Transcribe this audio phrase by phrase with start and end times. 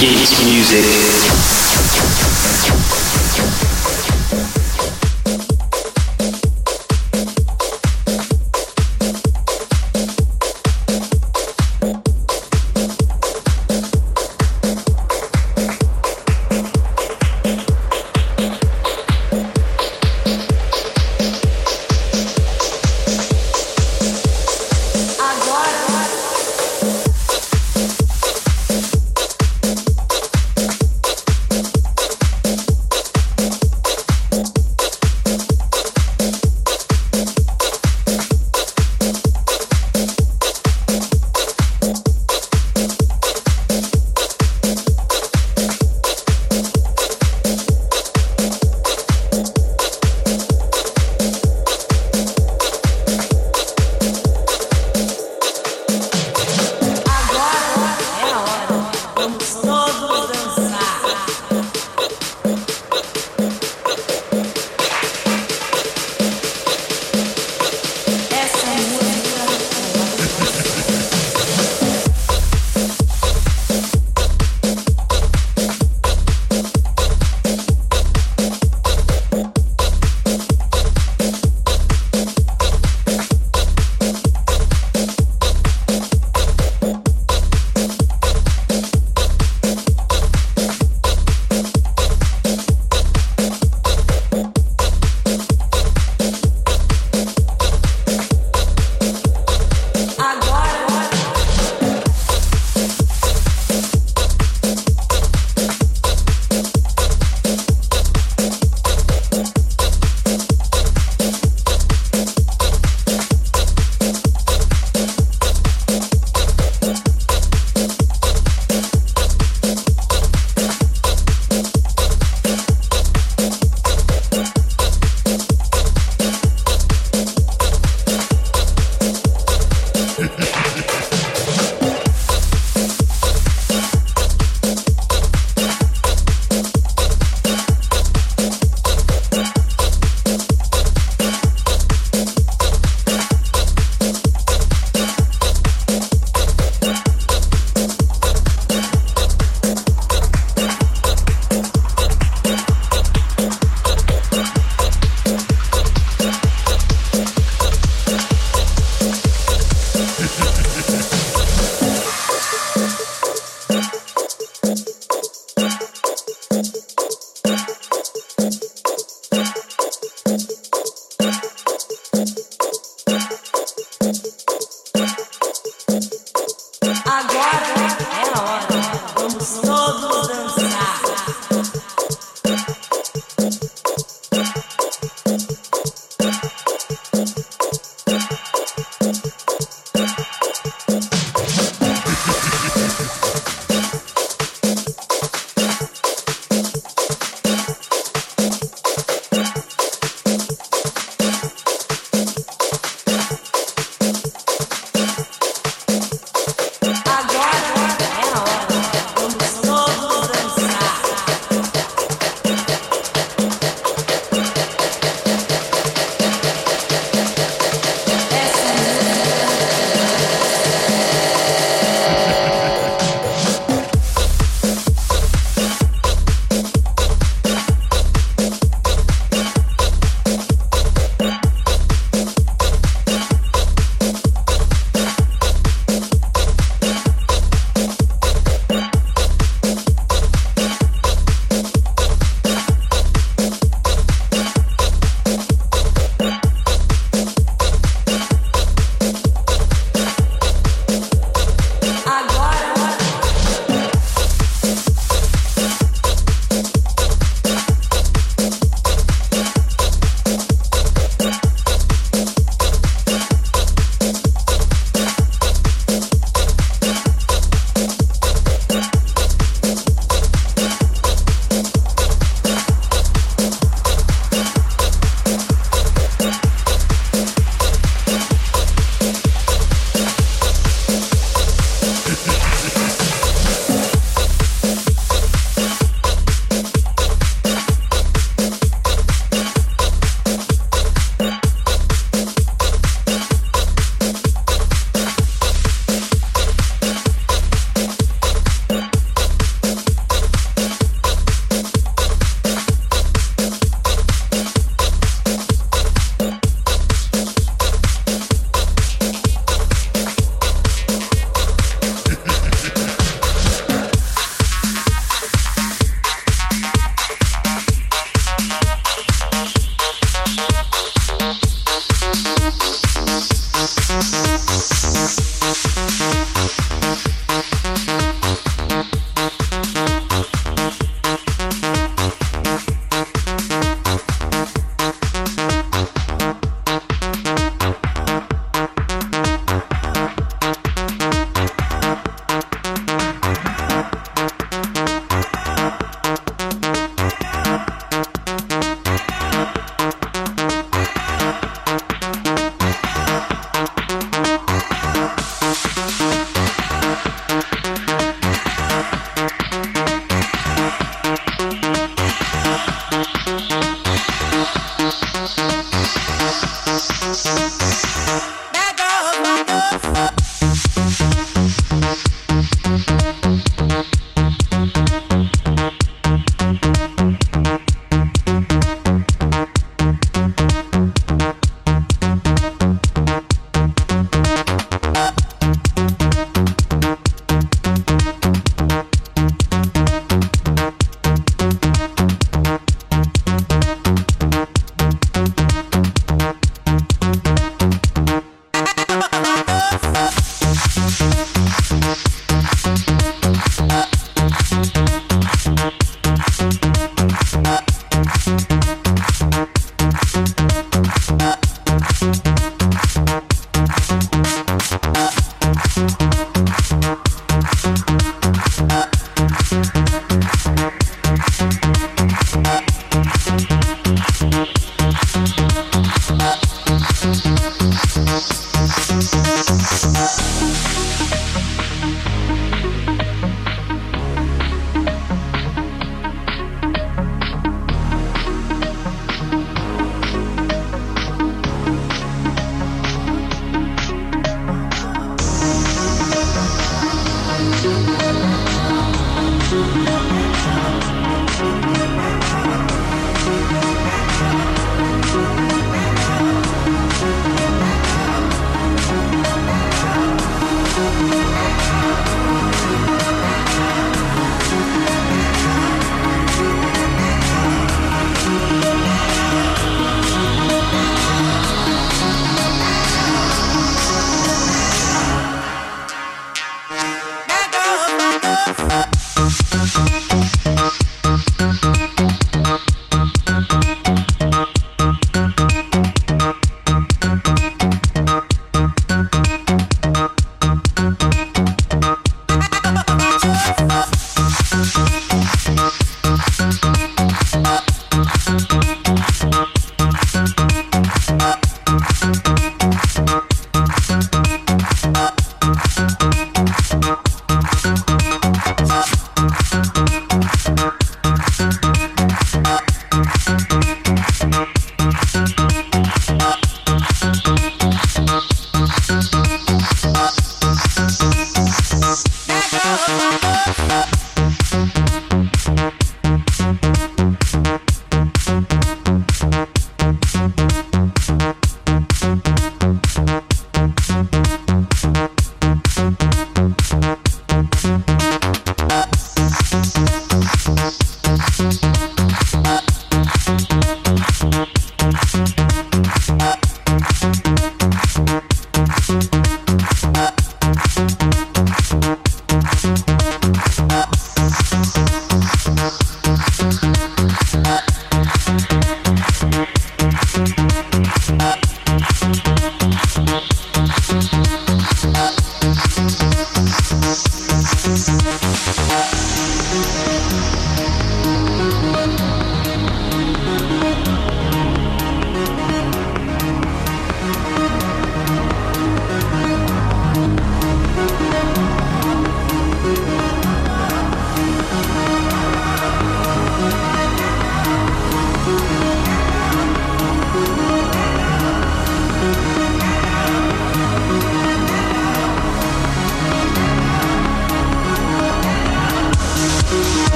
[0.00, 2.27] Yates Music.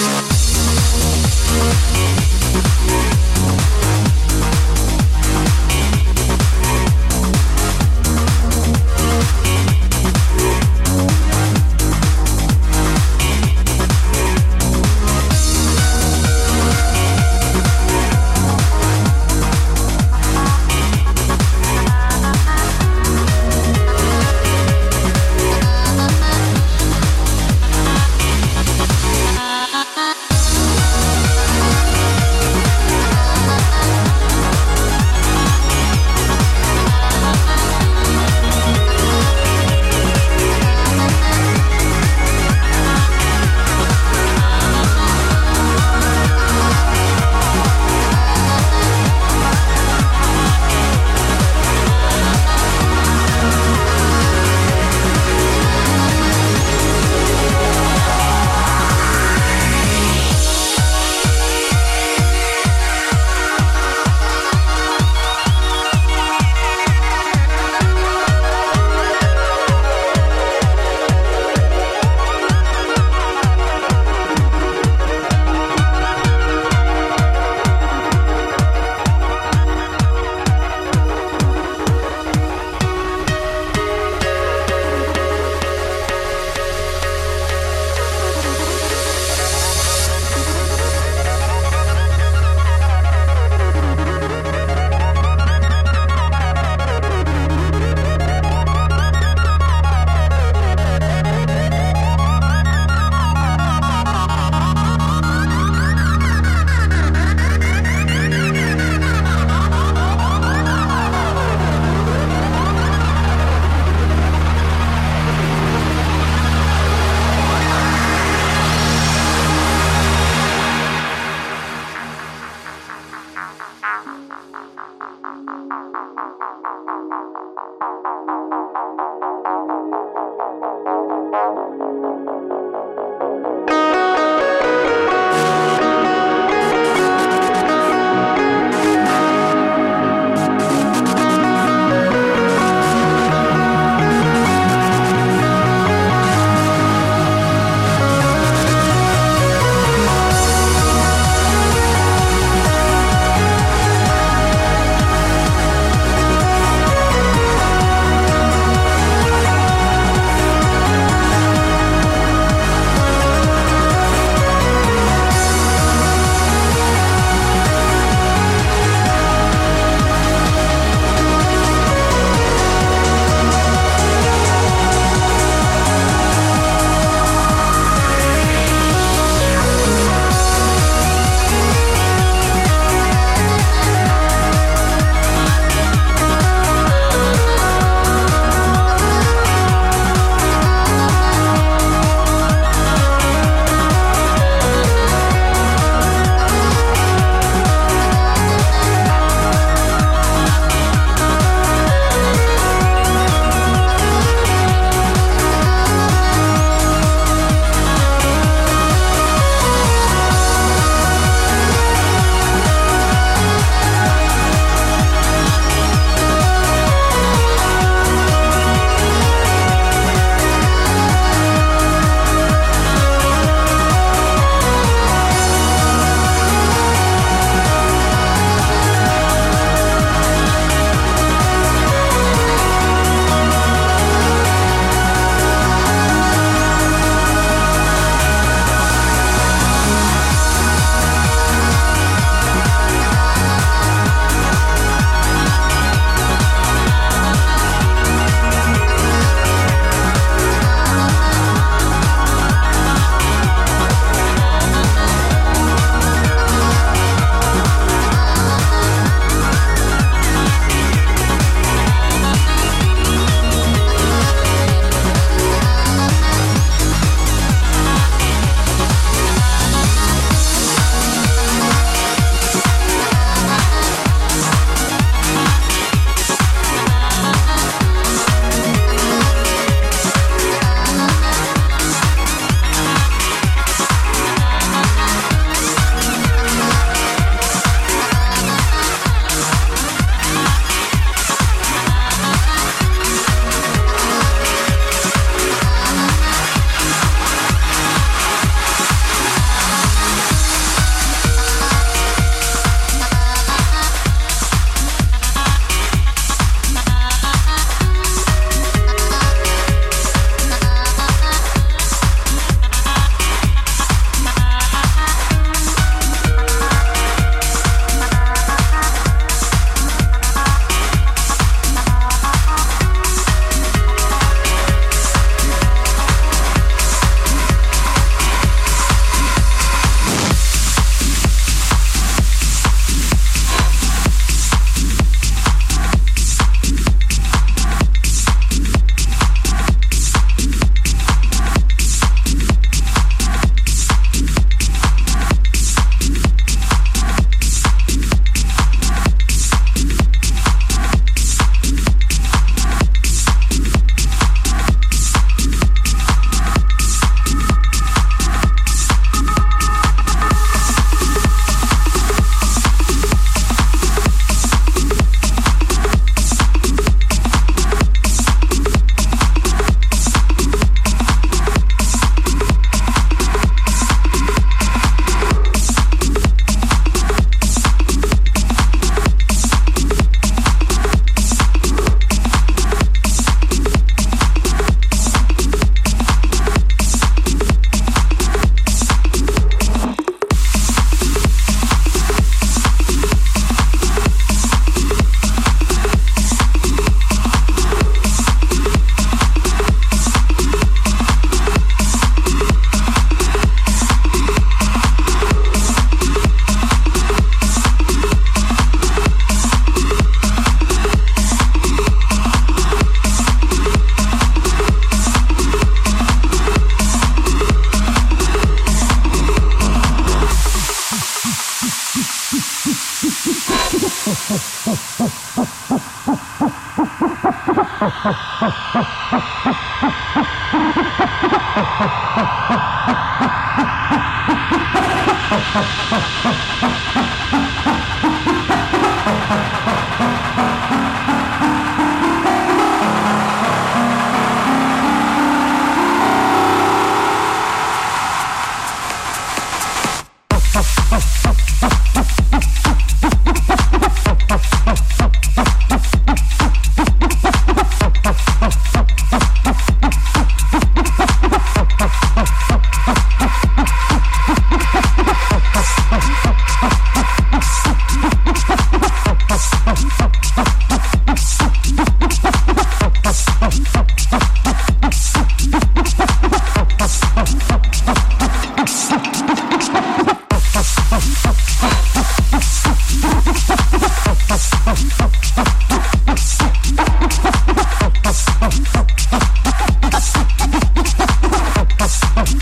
[0.00, 0.32] Thank
[3.22, 3.27] you.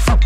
[0.09, 0.26] up.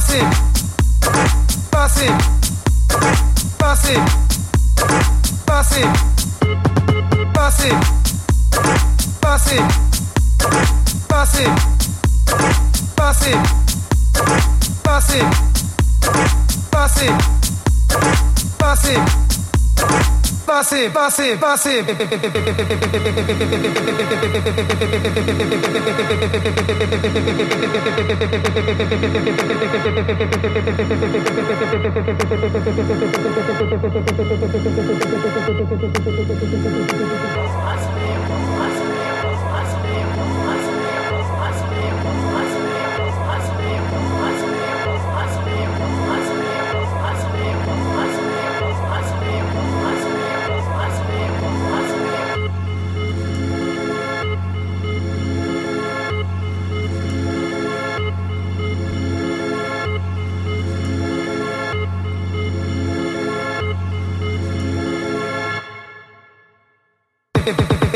[0.00, 0.30] Passing.
[5.76, 5.88] it.
[7.34, 7.99] Pass it.
[20.88, 21.84] pase, pase, pase.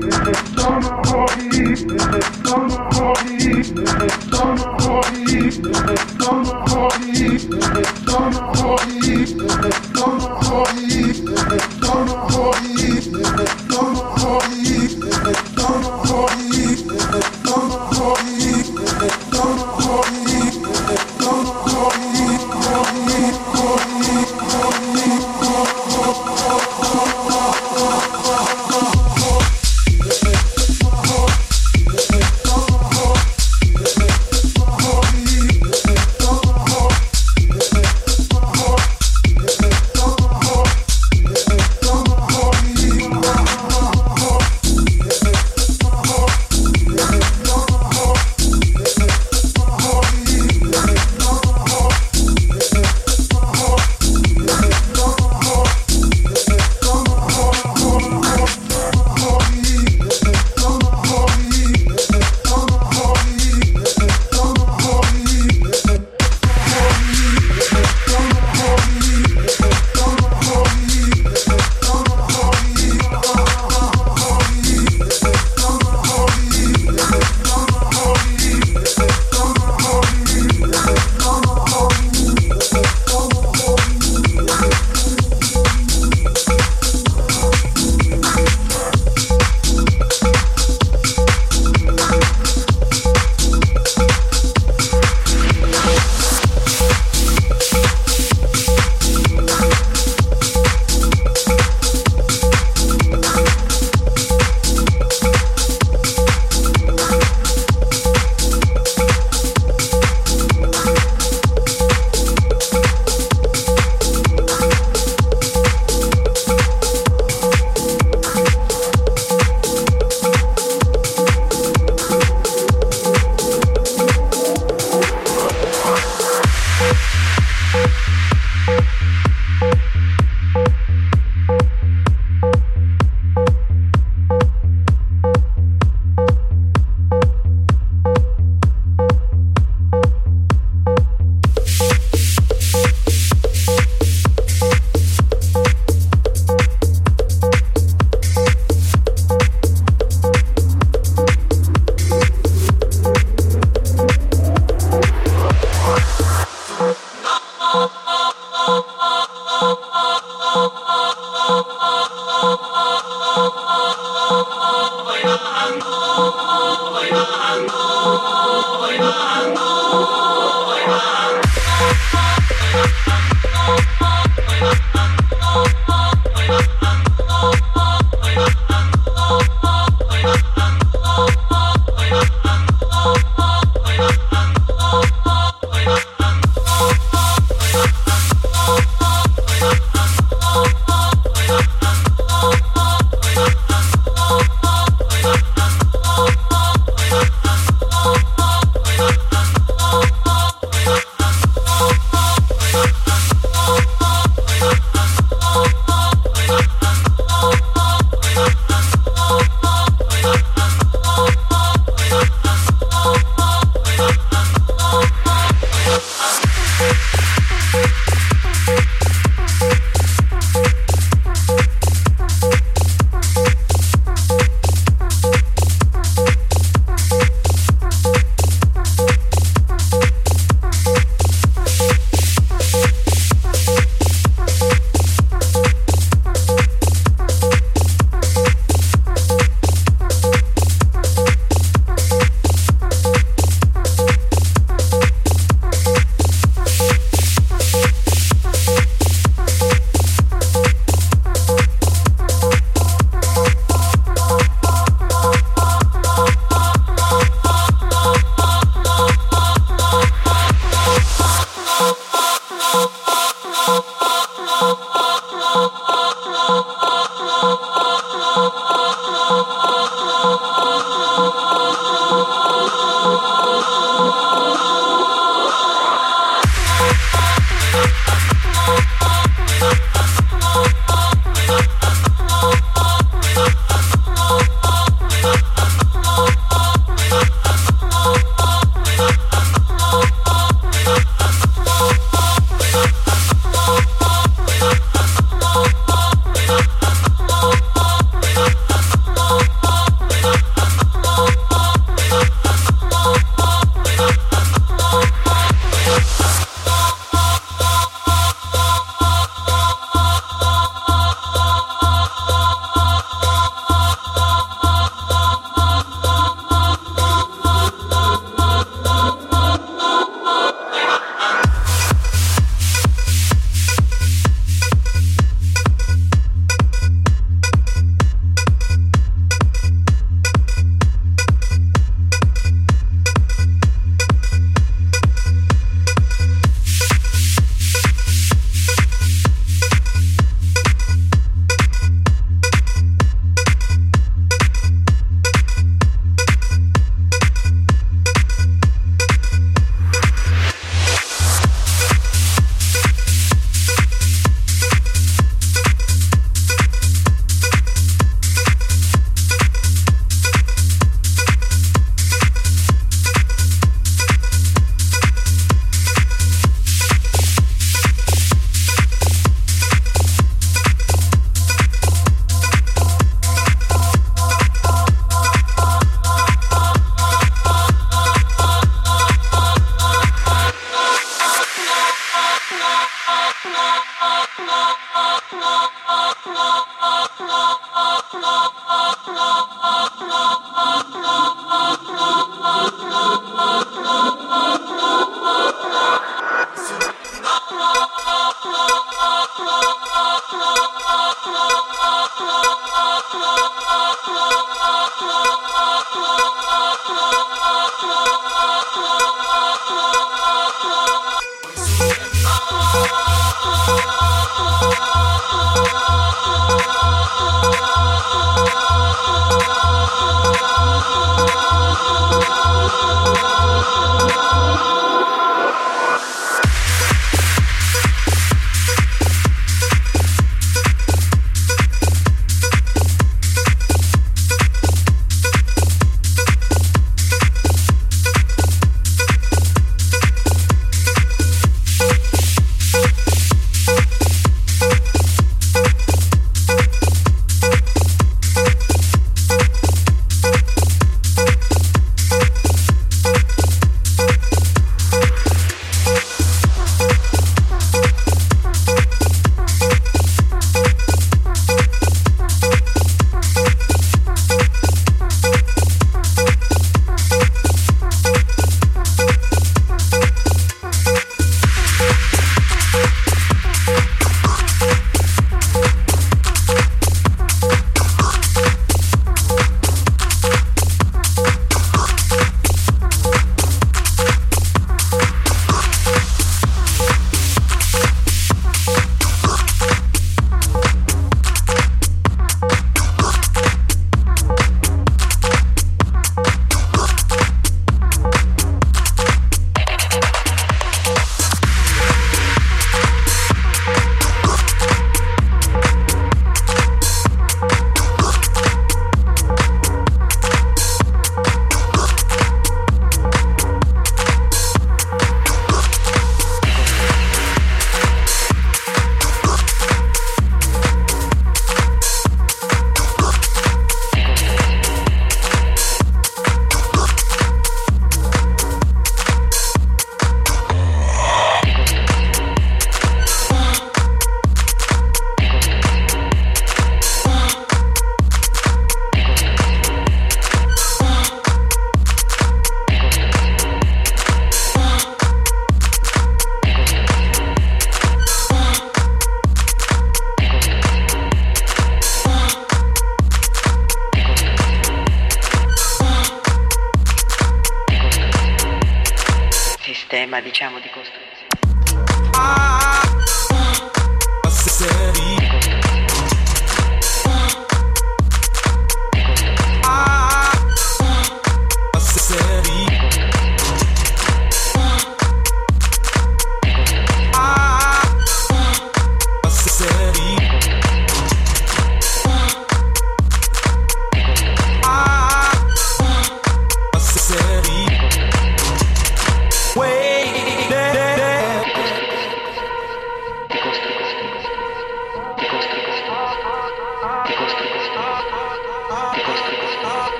[0.00, 1.18] Tomahawk